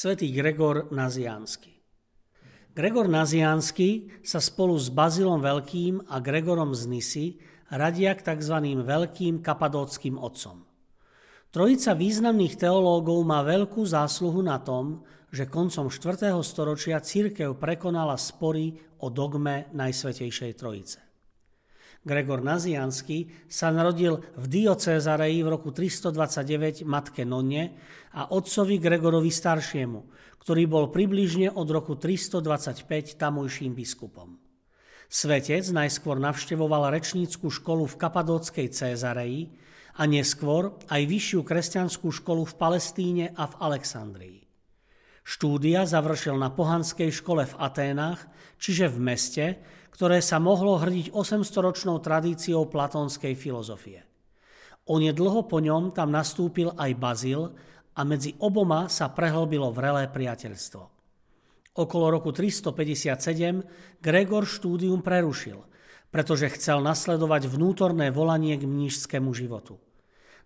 Svätý 0.00 0.32
Gregor 0.32 0.88
Naziansky. 0.88 1.76
Gregor 2.72 3.04
Naziansky 3.04 4.08
sa 4.24 4.40
spolu 4.40 4.72
s 4.80 4.88
Bazilom 4.88 5.44
Veľkým 5.44 6.08
a 6.08 6.24
Gregorom 6.24 6.72
z 6.72 6.88
Nisy 6.88 7.26
radia 7.68 8.16
k 8.16 8.24
tzv. 8.24 8.80
veľkým 8.80 9.44
kapadóckým 9.44 10.16
otcom. 10.16 10.64
Trojica 11.52 11.92
významných 11.92 12.56
teológov 12.56 13.20
má 13.28 13.44
veľkú 13.44 13.84
zásluhu 13.84 14.40
na 14.40 14.56
tom, 14.64 15.04
že 15.28 15.44
koncom 15.52 15.92
4. 15.92 16.32
storočia 16.40 16.96
církev 17.04 17.60
prekonala 17.60 18.16
spory 18.16 18.72
o 19.04 19.12
dogme 19.12 19.68
Najsvetejšej 19.76 20.52
Trojice. 20.56 21.09
Gregor 22.00 22.40
Naziansky 22.40 23.28
sa 23.44 23.68
narodil 23.68 24.24
v 24.32 24.44
Diocézareji 24.48 25.44
v 25.44 25.48
roku 25.52 25.68
329 25.68 26.88
matke 26.88 27.28
Nonne 27.28 27.76
a 28.16 28.32
otcovi 28.32 28.80
Gregorovi 28.80 29.28
staršiemu, 29.28 30.00
ktorý 30.40 30.64
bol 30.64 30.88
približne 30.88 31.52
od 31.52 31.68
roku 31.68 32.00
325 32.00 33.20
tamojším 33.20 33.76
biskupom. 33.76 34.40
Svetec 35.12 35.68
najskôr 35.68 36.16
navštevoval 36.16 36.88
rečníckú 36.94 37.52
školu 37.52 37.84
v 37.84 37.98
Kapadóckej 38.00 38.72
Cézareji 38.72 39.52
a 40.00 40.08
neskôr 40.08 40.80
aj 40.88 41.02
vyššiu 41.04 41.44
kresťanskú 41.44 42.08
školu 42.14 42.48
v 42.48 42.54
Palestíne 42.56 43.26
a 43.36 43.44
v 43.44 43.54
Alexandrii. 43.60 44.40
Štúdia 45.20 45.84
završil 45.84 46.40
na 46.40 46.48
pohanskej 46.48 47.12
škole 47.12 47.44
v 47.44 47.58
Aténach, 47.60 48.24
čiže 48.56 48.88
v 48.88 48.98
meste, 49.02 49.46
ktoré 50.00 50.24
sa 50.24 50.40
mohlo 50.40 50.80
hrdiť 50.80 51.12
800-ročnou 51.12 52.00
tradíciou 52.00 52.64
platónskej 52.72 53.36
filozofie. 53.36 54.00
Onedlho 54.88 55.44
po 55.44 55.60
ňom 55.60 55.92
tam 55.92 56.08
nastúpil 56.08 56.72
aj 56.72 56.96
Bazil 56.96 57.52
a 57.92 58.00
medzi 58.08 58.32
oboma 58.40 58.88
sa 58.88 59.12
prehlbilo 59.12 59.68
vrelé 59.68 60.08
priateľstvo. 60.08 60.82
Okolo 61.76 62.16
roku 62.16 62.32
357 62.32 64.00
Gregor 64.00 64.48
štúdium 64.48 65.04
prerušil, 65.04 65.60
pretože 66.08 66.48
chcel 66.56 66.80
nasledovať 66.80 67.52
vnútorné 67.52 68.08
volanie 68.08 68.56
k 68.56 68.64
mnížskému 68.64 69.36
životu. 69.36 69.76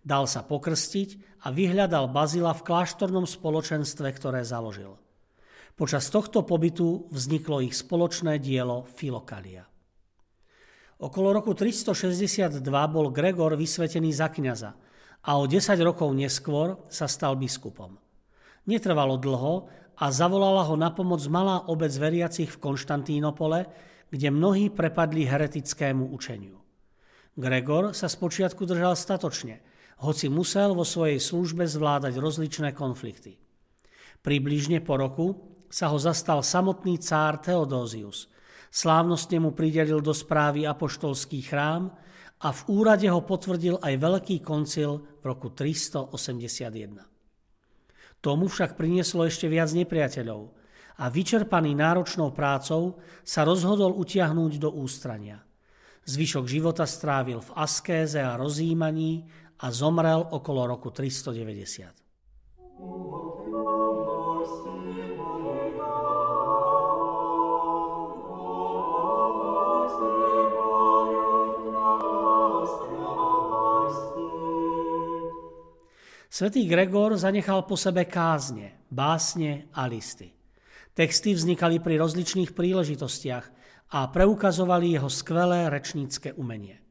Dal 0.02 0.26
sa 0.26 0.42
pokrstiť 0.42 1.38
a 1.46 1.54
vyhľadal 1.54 2.10
Bazila 2.10 2.58
v 2.58 2.66
kláštornom 2.66 3.22
spoločenstve, 3.22 4.18
ktoré 4.18 4.42
založil. 4.42 4.98
Počas 5.74 6.06
tohto 6.06 6.46
pobytu 6.46 7.10
vzniklo 7.10 7.58
ich 7.58 7.74
spoločné 7.74 8.38
dielo 8.38 8.86
Filokalia. 8.86 9.66
Okolo 11.02 11.34
roku 11.34 11.50
362 11.50 12.62
bol 12.86 13.10
Gregor 13.10 13.58
vysvetený 13.58 14.14
za 14.14 14.30
kňaza 14.30 14.70
a 15.26 15.30
o 15.34 15.50
10 15.50 15.74
rokov 15.82 16.14
neskôr 16.14 16.78
sa 16.86 17.10
stal 17.10 17.34
biskupom. 17.34 17.98
Netrvalo 18.70 19.18
dlho 19.18 19.66
a 19.98 20.14
zavolala 20.14 20.62
ho 20.62 20.78
na 20.78 20.94
pomoc 20.94 21.26
malá 21.26 21.66
obec 21.66 21.90
veriacich 21.90 22.54
v 22.54 22.62
Konštantínopole, 22.62 23.66
kde 24.14 24.30
mnohí 24.30 24.70
prepadli 24.70 25.26
heretickému 25.26 26.14
učeniu. 26.14 26.54
Gregor 27.34 27.98
sa 27.98 28.06
spočiatku 28.06 28.62
držal 28.62 28.94
statočne, 28.94 29.58
hoci 30.06 30.30
musel 30.30 30.70
vo 30.70 30.86
svojej 30.86 31.18
službe 31.18 31.66
zvládať 31.66 32.14
rozličné 32.14 32.70
konflikty. 32.78 33.42
Približne 34.22 34.78
po 34.78 35.02
roku 35.02 35.53
sa 35.70 35.92
ho 35.92 35.98
zastal 35.98 36.44
samotný 36.44 37.00
cár 37.00 37.40
Theodózius. 37.40 38.28
Slávnostne 38.74 39.38
mu 39.38 39.54
pridelil 39.54 40.02
do 40.02 40.10
správy 40.10 40.66
apoštolský 40.66 41.46
chrám 41.46 41.94
a 42.42 42.48
v 42.50 42.60
úrade 42.68 43.08
ho 43.08 43.22
potvrdil 43.22 43.78
aj 43.80 43.94
Veľký 43.96 44.42
koncil 44.42 45.06
v 45.22 45.24
roku 45.24 45.54
381. 45.54 47.00
Tomu 48.20 48.48
však 48.48 48.76
prinieslo 48.76 49.24
ešte 49.24 49.48
viac 49.48 49.72
nepriateľov 49.72 50.52
a 51.00 51.04
vyčerpaný 51.10 51.74
náročnou 51.74 52.30
prácou 52.36 53.00
sa 53.24 53.42
rozhodol 53.42 53.96
utiahnuť 53.96 54.52
do 54.60 54.70
ústrania. 54.74 55.42
Zvyšok 56.04 56.44
života 56.44 56.84
strávil 56.84 57.40
v 57.40 57.50
askéze 57.56 58.20
a 58.20 58.36
rozjímaní 58.36 59.24
a 59.64 59.72
zomrel 59.72 60.20
okolo 60.20 60.68
roku 60.68 60.92
390. 60.92 62.03
Svetý 76.34 76.66
Gregor 76.66 77.14
zanechal 77.14 77.62
po 77.62 77.78
sebe 77.78 78.10
kázne, 78.10 78.90
básne 78.90 79.70
a 79.70 79.86
listy. 79.86 80.34
Texty 80.90 81.30
vznikali 81.30 81.78
pri 81.78 81.94
rozličných 81.94 82.58
príležitostiach 82.58 83.44
a 83.94 84.10
preukazovali 84.10 84.98
jeho 84.98 85.06
skvelé 85.06 85.70
rečnícke 85.70 86.34
umenie. 86.34 86.82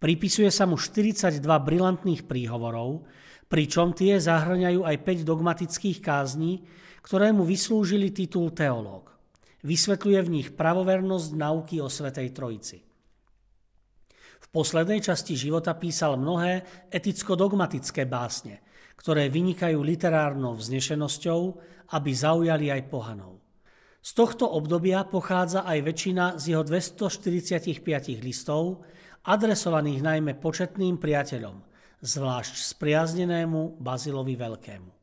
Pripisuje 0.00 0.48
sa 0.48 0.64
mu 0.64 0.80
42 0.80 1.44
brilantných 1.44 2.24
príhovorov, 2.24 3.04
pričom 3.52 3.92
tie 3.92 4.16
zahrňajú 4.16 4.80
aj 4.80 4.96
5 4.96 5.28
dogmatických 5.28 6.00
kázní, 6.00 6.64
ktoré 7.04 7.36
mu 7.36 7.44
vyslúžili 7.44 8.16
titul 8.16 8.56
teológ. 8.56 9.12
Vysvetľuje 9.60 10.20
v 10.24 10.32
nich 10.40 10.48
pravovernosť 10.56 11.36
nauky 11.36 11.84
o 11.84 11.92
Svetej 11.92 12.32
Trojici. 12.32 12.87
V 14.48 14.64
poslednej 14.64 15.04
časti 15.04 15.36
života 15.36 15.76
písal 15.76 16.16
mnohé 16.16 16.64
eticko-dogmatické 16.88 18.08
básne, 18.08 18.64
ktoré 18.96 19.28
vynikajú 19.28 19.76
literárnou 19.84 20.56
vznešenosťou, 20.56 21.40
aby 21.92 22.10
zaujali 22.16 22.72
aj 22.72 22.88
pohanov. 22.88 23.44
Z 24.00 24.16
tohto 24.16 24.48
obdobia 24.48 25.04
pochádza 25.04 25.68
aj 25.68 25.78
väčšina 25.84 26.24
z 26.40 26.56
jeho 26.56 26.64
245 26.64 28.24
listov, 28.24 28.80
adresovaných 29.28 30.00
najmä 30.00 30.32
početným 30.40 30.96
priateľom, 30.96 31.60
zvlášť 32.00 32.72
spriaznenému 32.72 33.76
Bazilovi 33.76 34.32
Veľkému. 34.32 34.97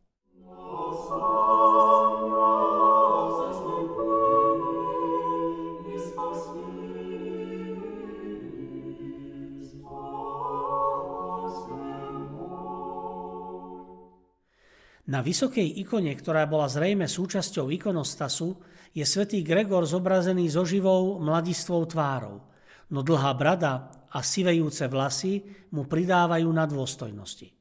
Na 15.05 15.21
vysokej 15.21 15.85
ikone, 15.85 16.09
ktorá 16.17 16.49
bola 16.49 16.65
zrejme 16.65 17.05
súčasťou 17.05 17.69
ikonostasu, 17.69 18.57
je 18.89 19.05
svätý 19.05 19.45
Gregor 19.45 19.85
zobrazený 19.85 20.49
so 20.49 20.65
živou 20.65 21.21
mladistvou 21.21 21.85
tvárou, 21.85 22.41
no 22.89 23.05
dlhá 23.05 23.37
brada 23.37 23.93
a 24.09 24.25
sivejúce 24.25 24.89
vlasy 24.89 25.45
mu 25.77 25.85
pridávajú 25.85 26.49
na 26.49 26.65
dôstojnosti. 26.65 27.53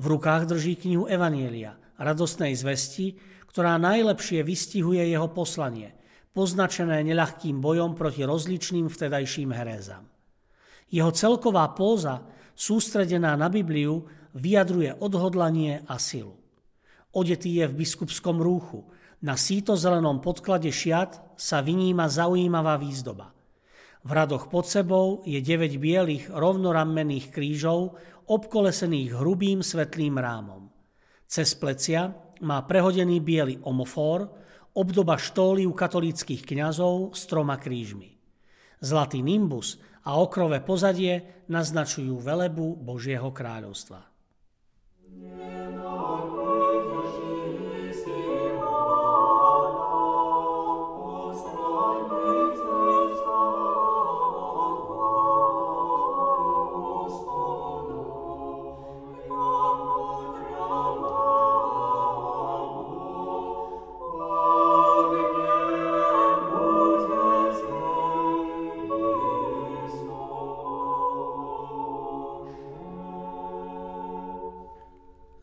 V 0.00 0.04
rukách 0.08 0.48
drží 0.48 0.80
knihu 0.80 1.04
Evanielia, 1.04 1.76
radostnej 2.00 2.56
zvesti, 2.56 3.12
ktorá 3.52 3.76
najlepšie 3.76 4.40
vystihuje 4.40 5.04
jeho 5.04 5.28
poslanie, 5.28 5.92
poznačené 6.32 7.04
neľahkým 7.04 7.60
bojom 7.60 7.92
proti 7.92 8.24
rozličným 8.24 8.88
vtedajším 8.88 9.52
herézam. 9.52 10.08
Jeho 10.88 11.12
celková 11.12 11.68
póza, 11.76 12.24
sústredená 12.56 13.36
na 13.36 13.52
Bibliu, 13.52 14.08
vyjadruje 14.32 14.96
odhodlanie 14.96 15.84
a 15.84 16.00
silu. 16.00 16.39
Odetý 17.10 17.58
je 17.58 17.66
v 17.66 17.78
biskupskom 17.82 18.38
rúchu. 18.38 18.86
Na 19.20 19.34
síto-zelenom 19.34 20.22
podklade 20.22 20.70
šiat 20.70 21.34
sa 21.34 21.60
vyníma 21.60 22.06
zaujímavá 22.06 22.78
výzdoba. 22.78 23.34
V 24.00 24.10
radoch 24.16 24.48
pod 24.48 24.64
sebou 24.64 25.20
je 25.28 25.36
9 25.42 25.76
bielých 25.76 26.32
rovnorammených 26.32 27.28
krížov, 27.28 28.00
obkolesených 28.30 29.12
hrubým 29.12 29.60
svetlým 29.60 30.16
rámom. 30.16 30.72
Cez 31.28 31.52
plecia 31.52 32.14
má 32.40 32.64
prehodený 32.64 33.20
biely 33.20 33.60
omofor, 33.60 34.30
obdoba 34.72 35.20
štóly 35.20 35.68
u 35.68 35.74
katolíckých 35.76 36.46
kňazov 36.46 37.12
s 37.12 37.28
troma 37.28 37.60
krížmi. 37.60 38.16
Zlatý 38.80 39.20
nimbus 39.20 39.76
a 40.08 40.16
okrové 40.16 40.64
pozadie 40.64 41.44
naznačujú 41.52 42.16
velebu 42.16 42.80
Božieho 42.80 43.28
kráľovstva. 43.28 44.00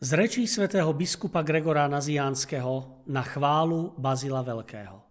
Z 0.08 0.16
rečí 0.16 0.48
svätého 0.48 0.88
biskupa 0.96 1.44
Gregora 1.44 1.84
Naziánskeho 1.84 3.04
na 3.12 3.20
chválu 3.20 3.92
Bazila 4.00 4.40
Veľkého. 4.40 5.04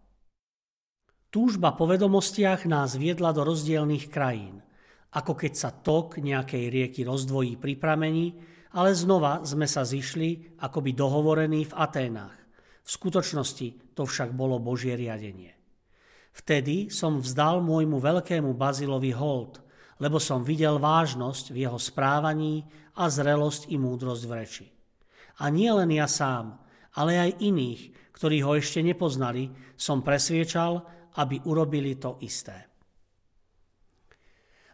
Túžba 1.29 1.77
po 1.77 1.85
vedomostiach 1.85 2.65
nás 2.65 2.97
viedla 2.97 3.29
do 3.29 3.45
rozdielných 3.45 4.09
krajín, 4.09 4.57
ako 5.13 5.37
keď 5.37 5.53
sa 5.53 5.69
tok 5.69 6.17
nejakej 6.17 6.73
rieky 6.73 7.05
rozdvojí 7.05 7.61
pri 7.61 7.77
pramení, 7.77 8.41
ale 8.73 8.97
znova 8.97 9.45
sme 9.45 9.69
sa 9.69 9.85
zišli 9.85 10.57
akoby 10.65 10.97
dohovorení 10.97 11.69
v 11.69 11.77
Aténach. 11.77 12.33
V 12.81 12.89
skutočnosti 12.89 13.93
to 13.93 14.01
však 14.01 14.33
bolo 14.33 14.57
Božie 14.57 14.97
riadenie. 14.97 15.53
Vtedy 16.33 16.89
som 16.89 17.21
vzdal 17.21 17.61
môjmu 17.61 18.01
veľkému 18.01 18.49
Bazilovi 18.57 19.13
hold, 19.13 19.61
lebo 20.01 20.17
som 20.17 20.41
videl 20.41 20.81
vážnosť 20.81 21.53
v 21.53 21.69
jeho 21.69 21.77
správaní 21.77 22.65
a 22.97 23.13
zrelosť 23.13 23.69
i 23.69 23.77
múdrosť 23.77 24.25
v 24.25 24.33
reči. 24.33 24.67
A 25.37 25.53
nie 25.53 25.69
len 25.69 25.93
ja 25.93 26.09
sám, 26.09 26.57
ale 26.97 27.17
aj 27.21 27.39
iných, 27.41 27.81
ktorí 28.17 28.41
ho 28.41 28.57
ešte 28.57 28.81
nepoznali, 28.81 29.53
som 29.77 30.01
presviečal, 30.01 30.81
aby 31.21 31.41
urobili 31.45 31.97
to 31.97 32.17
isté. 32.25 32.65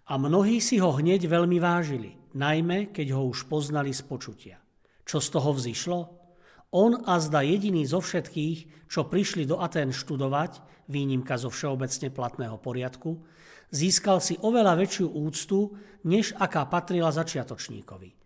A 0.07 0.19
mnohí 0.19 0.59
si 0.59 0.79
ho 0.79 0.91
hneď 0.95 1.27
veľmi 1.27 1.59
vážili, 1.59 2.15
najmä 2.35 2.91
keď 2.91 3.15
ho 3.15 3.27
už 3.27 3.47
poznali 3.47 3.91
z 3.95 4.03
počutia. 4.03 4.57
Čo 5.03 5.19
z 5.19 5.27
toho 5.31 5.51
vzýšlo? 5.55 5.99
On 6.73 6.91
a 7.05 7.19
zda 7.19 7.43
jediný 7.43 7.83
zo 7.85 7.99
všetkých, 7.99 8.87
čo 8.87 9.07
prišli 9.07 9.47
do 9.47 9.59
Atén 9.59 9.91
študovať, 9.91 10.63
výnimka 10.89 11.39
zo 11.39 11.51
všeobecne 11.51 12.11
platného 12.11 12.57
poriadku, 12.59 13.23
získal 13.71 14.19
si 14.19 14.39
oveľa 14.39 14.79
väčšiu 14.79 15.07
úctu, 15.11 15.75
než 16.07 16.35
aká 16.35 16.67
patrila 16.67 17.13
začiatočníkovi. 17.13 18.22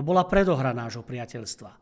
To 0.00 0.08
bola 0.08 0.24
predohra 0.24 0.72
nášho 0.72 1.04
priateľstva. 1.04 1.76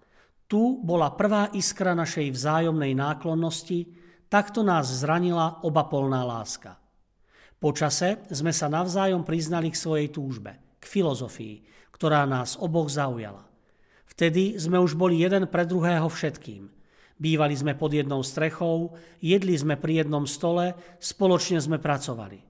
Tu 0.51 0.83
bola 0.83 1.15
prvá 1.15 1.55
iskra 1.55 1.95
našej 1.95 2.35
vzájomnej 2.35 2.91
náklonnosti, 2.91 3.95
takto 4.27 4.67
nás 4.67 4.91
zranila 4.91 5.63
obapolná 5.63 6.27
láska. 6.27 6.83
Počase 7.63 8.27
sme 8.35 8.51
sa 8.51 8.67
navzájom 8.67 9.23
priznali 9.23 9.71
k 9.71 9.79
svojej 9.79 10.11
túžbe, 10.11 10.59
k 10.83 10.85
filozofii, 10.91 11.63
ktorá 11.95 12.27
nás 12.27 12.59
oboch 12.59 12.91
zaujala. 12.91 13.47
Vtedy 14.11 14.59
sme 14.59 14.83
už 14.83 14.99
boli 14.99 15.23
jeden 15.23 15.47
pre 15.47 15.63
druhého 15.63 16.11
všetkým. 16.11 16.67
Bývali 17.23 17.55
sme 17.55 17.79
pod 17.79 17.95
jednou 17.95 18.27
strechou, 18.27 18.99
jedli 19.23 19.55
sme 19.55 19.79
pri 19.79 20.03
jednom 20.03 20.27
stole, 20.27 20.75
spoločne 20.99 21.63
sme 21.63 21.79
pracovali. 21.79 22.43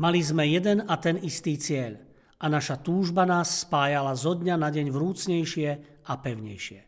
Mali 0.00 0.24
sme 0.24 0.48
jeden 0.48 0.88
a 0.88 0.96
ten 0.96 1.20
istý 1.20 1.60
cieľ 1.60 2.05
a 2.36 2.46
naša 2.52 2.76
túžba 2.80 3.24
nás 3.24 3.64
spájala 3.64 4.12
zo 4.12 4.36
dňa 4.36 4.56
na 4.60 4.68
deň 4.68 4.92
vrúcnejšie 4.92 5.68
a 6.04 6.12
pevnejšie. 6.20 6.80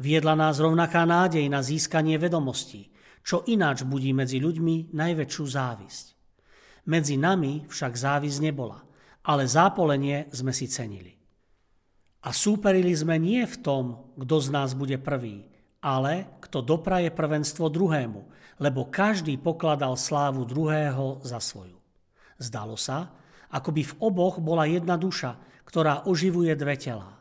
Viedla 0.00 0.32
nás 0.38 0.56
rovnaká 0.62 1.04
nádej 1.04 1.44
na 1.52 1.60
získanie 1.60 2.16
vedomostí, 2.16 2.88
čo 3.20 3.44
ináč 3.44 3.84
budí 3.84 4.16
medzi 4.16 4.40
ľuďmi 4.40 4.96
najväčšiu 4.96 5.44
závisť. 5.44 6.06
Medzi 6.88 7.20
nami 7.20 7.68
však 7.68 7.92
závisť 7.92 8.38
nebola, 8.40 8.80
ale 9.28 9.44
zápolenie 9.44 10.32
sme 10.32 10.56
si 10.56 10.64
cenili. 10.64 11.12
A 12.24 12.32
súperili 12.32 12.96
sme 12.96 13.20
nie 13.20 13.44
v 13.44 13.56
tom, 13.60 13.84
kto 14.16 14.36
z 14.40 14.48
nás 14.52 14.72
bude 14.72 14.96
prvý, 14.96 15.44
ale 15.84 16.40
kto 16.40 16.64
dopraje 16.64 17.12
prvenstvo 17.12 17.68
druhému, 17.68 18.20
lebo 18.60 18.88
každý 18.88 19.36
pokladal 19.40 19.96
slávu 19.96 20.44
druhého 20.44 21.20
za 21.24 21.40
svoju. 21.40 21.76
Zdalo 22.40 22.76
sa, 22.76 23.19
ako 23.50 23.70
by 23.74 23.82
v 23.82 23.96
oboch 23.98 24.36
bola 24.38 24.66
jedna 24.66 24.94
duša, 24.94 25.38
ktorá 25.66 26.06
oživuje 26.06 26.54
dve 26.54 26.74
telá. 26.78 27.18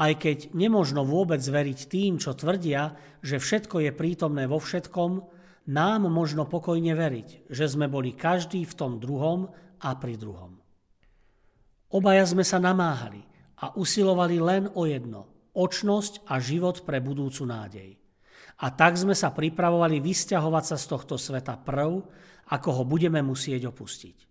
Aj 0.00 0.12
keď 0.16 0.56
nemožno 0.56 1.04
vôbec 1.04 1.40
veriť 1.44 1.78
tým, 1.88 2.16
čo 2.16 2.32
tvrdia, 2.32 2.96
že 3.20 3.36
všetko 3.36 3.84
je 3.84 3.90
prítomné 3.92 4.48
vo 4.48 4.56
všetkom, 4.56 5.20
nám 5.68 6.08
možno 6.08 6.48
pokojne 6.48 6.96
veriť, 6.96 7.52
že 7.52 7.68
sme 7.68 7.86
boli 7.86 8.16
každý 8.16 8.64
v 8.64 8.76
tom 8.76 8.96
druhom 8.96 9.52
a 9.80 9.90
pri 10.00 10.16
druhom. 10.16 10.56
Obaja 11.90 12.24
sme 12.24 12.46
sa 12.46 12.56
namáhali 12.56 13.20
a 13.60 13.76
usilovali 13.76 14.40
len 14.40 14.72
o 14.72 14.88
jedno, 14.88 15.28
očnosť 15.52 16.24
a 16.30 16.40
život 16.40 16.80
pre 16.86 17.02
budúcu 17.02 17.44
nádej. 17.44 17.90
A 18.60 18.72
tak 18.72 18.96
sme 18.96 19.12
sa 19.12 19.32
pripravovali 19.32 20.00
vysťahovať 20.00 20.64
sa 20.64 20.76
z 20.76 20.84
tohto 20.86 21.16
sveta 21.18 21.58
prv, 21.60 22.00
ako 22.50 22.68
ho 22.80 22.82
budeme 22.86 23.20
musieť 23.20 23.68
opustiť. 23.68 24.29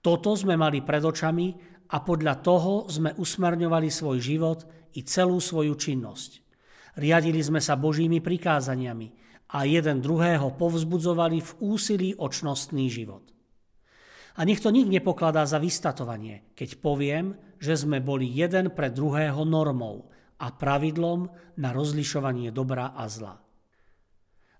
Toto 0.00 0.32
sme 0.32 0.56
mali 0.56 0.80
pred 0.80 1.04
očami 1.04 1.52
a 1.92 2.00
podľa 2.00 2.34
toho 2.40 2.88
sme 2.88 3.12
usmerňovali 3.20 3.88
svoj 3.92 4.18
život 4.18 4.64
i 4.96 5.04
celú 5.04 5.36
svoju 5.38 5.76
činnosť. 5.76 6.30
Riadili 6.96 7.40
sme 7.44 7.60
sa 7.60 7.76
Božími 7.76 8.24
prikázaniami 8.24 9.08
a 9.52 9.68
jeden 9.68 10.00
druhého 10.00 10.56
povzbudzovali 10.56 11.38
v 11.44 11.50
úsilí 11.60 12.10
o 12.16 12.26
čnostný 12.32 12.88
život. 12.88 13.28
A 14.38 14.46
nech 14.46 14.62
to 14.62 14.72
nik 14.72 14.88
nepokladá 14.88 15.44
za 15.44 15.60
vystatovanie, 15.60 16.54
keď 16.56 16.80
poviem, 16.80 17.36
že 17.60 17.76
sme 17.76 18.00
boli 18.00 18.30
jeden 18.30 18.72
pre 18.72 18.88
druhého 18.88 19.44
normou 19.44 20.08
a 20.40 20.48
pravidlom 20.48 21.28
na 21.60 21.76
rozlišovanie 21.76 22.48
dobra 22.54 22.96
a 22.96 23.04
zla. 23.10 23.36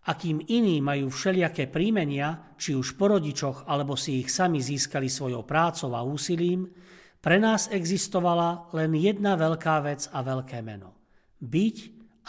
A 0.09 0.17
iní 0.25 0.81
majú 0.81 1.13
všelijaké 1.13 1.69
príjmenia, 1.69 2.57
či 2.57 2.73
už 2.73 2.97
po 2.97 3.13
rodičoch, 3.13 3.69
alebo 3.69 4.01
si 4.01 4.25
ich 4.25 4.33
sami 4.33 4.65
získali 4.65 5.13
svojou 5.13 5.45
prácou 5.45 5.93
a 5.93 6.01
úsilím, 6.01 6.73
pre 7.21 7.37
nás 7.37 7.69
existovala 7.69 8.73
len 8.73 8.97
jedna 8.97 9.37
veľká 9.37 9.85
vec 9.85 10.09
a 10.09 10.25
veľké 10.25 10.65
meno. 10.65 10.97
Byť 11.37 11.77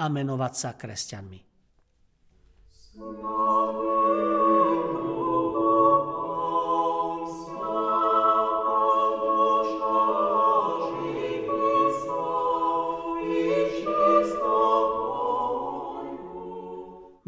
a 0.03 0.11
menovať 0.11 0.53
sa 0.55 0.75
kresťanmi. 0.75 1.39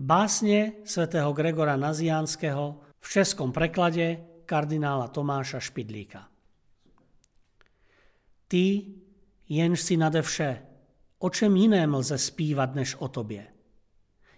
Básne 0.03 0.83
svätého 0.83 1.31
Gregora 1.31 1.79
Naziánskeho 1.79 2.83
v 3.00 3.07
českom 3.07 3.55
preklade 3.55 4.19
kardinála 4.43 5.07
Tomáša 5.07 5.63
Špidlíka. 5.63 6.27
Ty, 8.48 8.83
jenž 9.48 9.81
si 9.81 9.95
nade 9.98 10.22
vše, 10.22 10.60
o 11.19 11.29
čem 11.29 11.55
jiném 11.55 11.93
lze 11.93 12.17
zpívat 12.17 12.75
než 12.75 12.95
o 13.00 13.07
tobě? 13.07 13.48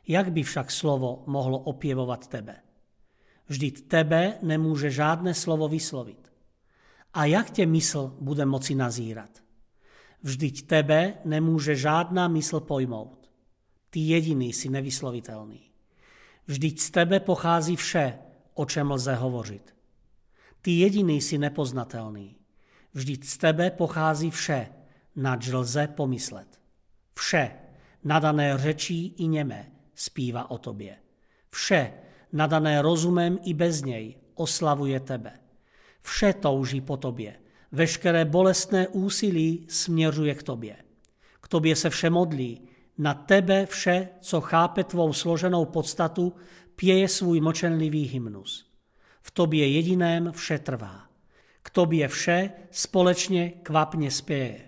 Jak 0.08 0.32
by 0.32 0.44
však 0.44 0.72
slovo 0.72 1.24
mohlo 1.26 1.60
opěvovat 1.60 2.28
tebe? 2.28 2.62
Vždyť 3.50 3.88
tebe 3.88 4.38
nemůže 4.42 4.90
žádné 4.90 5.34
slovo 5.34 5.68
vyslovit. 5.68 6.34
A 7.14 7.26
jak 7.26 7.50
tě 7.50 7.66
mysl 7.66 8.18
bude 8.22 8.46
moci 8.46 8.76
nazírat? 8.76 9.42
Vždyť 10.22 10.68
tebe 10.68 11.14
nemůže 11.26 11.76
žádná 11.76 12.28
mysl 12.28 12.60
pojmout. 12.60 13.25
Ty 13.96 14.00
jediný 14.00 14.54
si 14.54 14.68
nevyslovitelný. 14.70 15.72
Vždyť 16.48 16.80
z 16.80 16.90
tebe 16.90 17.20
pochází 17.20 17.76
vše, 17.76 18.20
o 18.54 18.66
čem 18.66 18.92
lze 18.92 19.16
hovořit. 19.16 19.76
Ty 20.62 20.72
jediný 20.72 21.22
si 21.22 21.38
nepoznatelný. 21.38 22.36
Vždyť 22.94 23.24
z 23.26 23.38
tebe 23.38 23.72
pochází 23.72 24.32
vše, 24.32 24.68
nač 25.16 25.48
lze 25.48 25.88
pomyslet. 25.88 26.60
Vše, 27.14 27.52
nadané 28.04 28.58
řečí 28.58 29.16
i 29.18 29.28
němé, 29.28 29.72
zpívá 29.96 30.52
o 30.52 30.58
tobě. 30.58 30.98
Vše, 31.50 31.94
nadané 32.34 32.82
rozumem 32.82 33.40
i 33.44 33.54
bez 33.54 33.82
něj, 33.82 34.16
oslavuje 34.34 35.00
tebe. 35.00 35.40
Vše 36.02 36.34
touží 36.34 36.82
po 36.82 36.98
tobě. 36.98 37.40
Veškeré 37.72 38.26
bolestné 38.26 38.88
úsilí 38.88 39.66
směřuje 39.70 40.36
k 40.36 40.44
tobě. 40.44 40.76
K 41.42 41.48
tobě 41.48 41.76
se 41.76 41.90
vše 41.90 42.10
modlí, 42.10 42.75
Na 42.98 43.14
tebe 43.14 43.66
vše, 43.66 44.10
co 44.22 44.42
chápe 44.42 44.84
tvou 44.84 45.14
složenou 45.14 45.66
podstatu, 45.66 46.36
pěje 46.76 47.08
svůj 47.08 47.42
močenlivý 47.42 48.04
hymnus. 48.04 48.72
V 49.22 49.32
tobě 49.32 49.68
jediném 49.68 50.32
vše 50.32 50.60
trvá. 50.60 51.06
K 51.62 51.70
tobě 51.70 52.08
vše 52.08 52.52
společně 52.72 53.50
kvapně 53.50 54.12
spěje. 54.12 54.62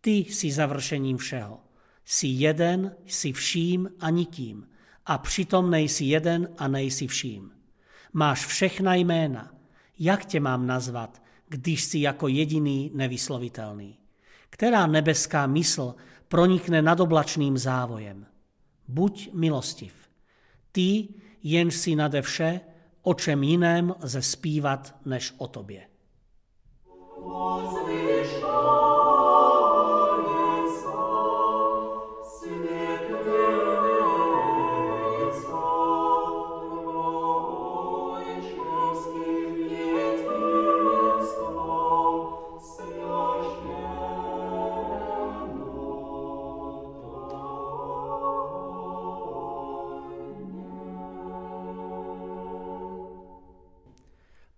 Ty 0.00 0.10
jsi 0.10 0.52
završením 0.52 1.16
všeho. 1.16 1.60
Jsi 2.04 2.26
jeden, 2.26 2.96
jsi 3.06 3.32
vším 3.32 3.90
a 4.00 4.10
nikým. 4.10 4.68
A 5.06 5.18
přitom 5.18 5.70
nejsi 5.70 6.04
jeden 6.04 6.48
a 6.58 6.68
nejsi 6.68 7.06
vším. 7.06 7.50
Máš 8.12 8.46
všechna 8.46 8.94
jména. 8.94 9.54
Jak 9.98 10.24
tě 10.24 10.40
mám 10.40 10.66
nazvat, 10.66 11.22
když 11.48 11.84
jsi 11.84 12.00
jako 12.00 12.28
jediný 12.28 12.90
nevyslovitelný? 12.94 13.98
Která 14.50 14.86
nebeská 14.86 15.46
mysl 15.46 15.94
pronikne 16.30 16.78
nad 16.82 17.00
oblačným 17.02 17.58
závojem? 17.58 18.26
Buď 18.88 19.34
milostiv. 19.34 19.92
Ty, 20.72 21.08
jenž 21.42 21.74
si 21.74 21.96
nade 21.98 22.22
vše, 22.22 22.60
o 23.02 23.14
čem 23.14 23.42
jiném 23.42 23.94
lze 24.02 24.22
zpívat 24.22 24.94
než 25.04 25.34
o 25.38 25.46
tobě. 25.46 25.90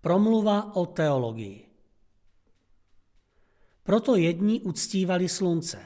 Promluva 0.03 0.75
o 0.75 0.85
teologii. 0.85 1.65
Proto 3.83 4.15
jedni 4.15 4.61
uctívali 4.61 5.29
slunce, 5.29 5.79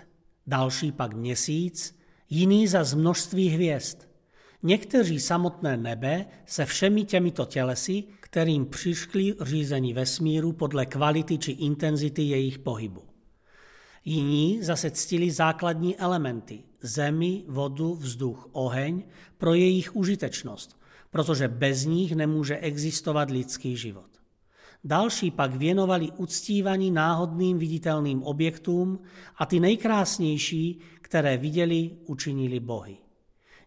další 0.47 0.91
pak 0.91 1.13
měsíc, 1.13 1.99
jiný 2.29 2.67
za 2.67 2.83
z 2.83 2.93
množství 2.93 3.49
hvězd. 3.49 3.97
Někteří 4.63 5.19
samotné 5.19 5.77
nebe 5.77 6.25
se 6.45 6.65
všemi 6.65 7.03
těmito 7.03 7.45
tělesy, 7.45 8.03
kterým 8.19 8.65
přiškli 8.65 9.35
řízení 9.41 9.93
vesmíru 9.93 10.53
podle 10.53 10.85
kvality 10.85 11.37
či 11.37 11.51
intenzity 11.51 12.21
jejich 12.21 12.59
pohybu. 12.59 13.03
Jiní 14.05 14.63
zase 14.63 14.91
ctili 14.91 15.31
základní 15.31 15.97
elementy, 15.97 16.63
zemi, 16.81 17.43
vodu, 17.47 17.95
vzduch, 17.95 18.49
oheň, 18.51 19.03
pro 19.37 19.53
jejich 19.53 19.95
užitečnost, 19.95 20.77
protože 21.09 21.47
bez 21.47 21.85
nich 21.85 22.15
nemůže 22.15 22.57
existovat 22.57 23.31
lidský 23.31 23.77
život. 23.77 24.09
Další 24.83 25.31
pak 25.31 25.55
věnovali 25.55 26.11
uctívaní 26.17 26.91
náhodným 26.91 27.57
viditelným 27.57 28.23
objektům 28.23 28.99
a 29.37 29.45
ty 29.45 29.59
nejkrásnější, 29.59 30.79
které 31.01 31.37
viděli, 31.37 31.91
učinili 32.05 32.59
bohy. 32.59 32.97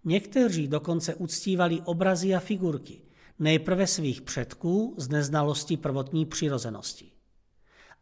Někteří 0.05 0.69
dokonce 0.69 1.15
uctívali 1.15 1.81
obrazy 1.85 2.35
a 2.35 2.41
figurky, 2.41 3.03
nejprve 3.39 3.87
svých 3.87 4.23
předků 4.23 4.95
z 4.99 5.09
neznalosti 5.09 5.77
prvotní 5.77 6.27
přirozenosti. 6.27 7.11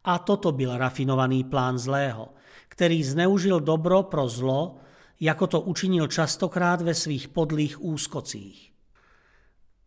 A 0.03 0.19
toto 0.19 0.51
byl 0.51 0.77
rafinovaný 0.77 1.43
plán 1.43 1.77
zlého, 1.77 2.33
který 2.67 3.03
zneužil 3.03 3.59
dobro 3.59 4.03
pro 4.03 4.29
zlo, 4.29 4.77
jako 5.19 5.47
to 5.47 5.61
učinil 5.61 6.07
častokrát 6.07 6.81
ve 6.81 6.93
svých 6.93 7.27
podlých 7.27 7.83
úskocích. 7.83 8.71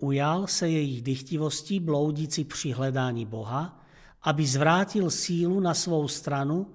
Ujal 0.03 0.47
se 0.47 0.69
jejich 0.69 1.03
dychtivostí 1.03 1.81
bloudící 1.81 2.45
při 2.45 2.73
hledání 2.73 3.27
Boha, 3.27 3.87
aby 4.23 4.47
zvrátil 4.47 5.11
sílu 5.11 5.61
na 5.61 5.75
svou 5.75 6.09
stranu 6.09 6.67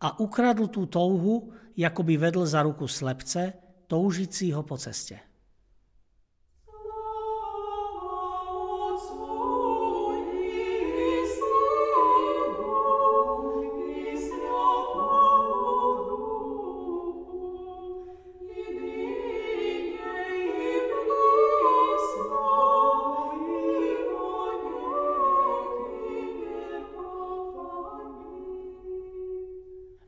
a 0.00 0.20
ukradl 0.20 0.66
tu 0.66 0.86
touhu, 0.86 1.52
jako 1.76 2.02
by 2.02 2.16
vedl 2.16 2.46
za 2.46 2.62
ruku 2.62 2.88
slepce, 2.88 3.52
toužícího 3.86 4.62
po 4.62 4.78
cestě. 4.78 5.20